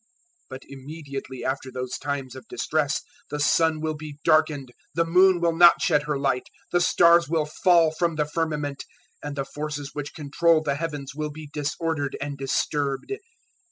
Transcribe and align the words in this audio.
024:029 0.49 0.49
"But 0.49 0.61
immediately 0.67 1.45
after 1.45 1.71
those 1.71 1.99
times 1.99 2.35
of 2.35 2.47
distress 2.47 3.03
the 3.29 3.39
sun 3.39 3.81
will 3.81 3.93
be 3.93 4.17
darkened, 4.23 4.71
the 4.95 5.05
moon 5.05 5.39
will 5.39 5.55
not 5.55 5.79
shed 5.79 6.01
her 6.07 6.17
light, 6.17 6.47
the 6.71 6.81
stars 6.81 7.29
will 7.29 7.45
fall 7.45 7.91
from 7.91 8.15
the 8.15 8.25
firmament, 8.25 8.83
and 9.21 9.35
the 9.35 9.45
forces 9.45 9.91
which 9.93 10.15
control 10.15 10.63
the 10.63 10.73
heavens 10.73 11.13
will 11.13 11.29
be 11.29 11.51
disordered 11.53 12.17
and 12.19 12.35
disturbed. 12.39 13.13